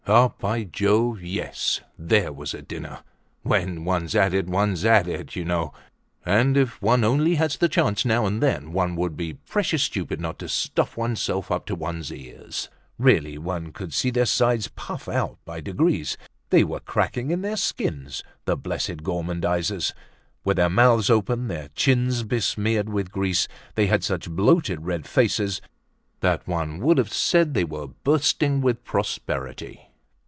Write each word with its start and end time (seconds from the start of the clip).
Ah, 0.07 0.29
by 0.39 0.63
Jove! 0.63 1.21
Yes, 1.23 1.79
there 1.97 2.33
was 2.33 2.53
a 2.55 2.61
dinner! 2.63 3.01
When 3.43 3.85
one's 3.85 4.13
at 4.15 4.33
it, 4.33 4.47
one's 4.47 4.83
at 4.83 5.07
it, 5.07 5.35
you 5.37 5.45
know; 5.45 5.73
and 6.25 6.57
if 6.57 6.81
one 6.81 7.03
only 7.05 7.35
has 7.35 7.55
the 7.55 7.69
chance 7.69 8.03
now 8.03 8.25
and 8.25 8.41
then, 8.41 8.73
one 8.73 8.95
would 8.95 9.15
be 9.15 9.35
precious 9.35 9.83
stupid 9.83 10.19
not 10.19 10.39
to 10.39 10.49
stuff 10.49 10.97
oneself 10.97 11.49
up 11.51 11.65
to 11.67 11.75
one's 11.75 12.11
ears. 12.11 12.67
Really, 12.97 13.37
one 13.37 13.71
could 13.71 13.93
see 13.93 14.09
their 14.09 14.25
sides 14.25 14.67
puff 14.69 15.07
out 15.07 15.37
by 15.45 15.61
degrees. 15.61 16.17
They 16.49 16.63
were 16.63 16.79
cracking 16.81 17.29
in 17.29 17.41
their 17.41 17.55
skins, 17.55 18.23
the 18.45 18.57
blessed 18.57 19.03
gormandizers! 19.03 19.93
With 20.43 20.57
their 20.57 20.69
mouths 20.69 21.09
open, 21.11 21.47
their 21.47 21.69
chins 21.75 22.23
besmeared 22.23 22.89
with 22.89 23.11
grease, 23.11 23.47
they 23.75 23.85
had 23.85 24.03
such 24.03 24.29
bloated 24.31 24.83
red 24.83 25.05
faces 25.07 25.61
that 26.21 26.45
one 26.47 26.79
would 26.79 26.97
have 26.97 27.13
said 27.13 27.53
they 27.53 27.63
were 27.63 27.87
bursting 27.87 28.61
with 28.61 28.83
prosperity. 28.83 29.87